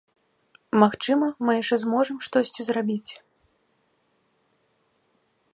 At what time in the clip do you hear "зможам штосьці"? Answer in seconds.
1.83-2.61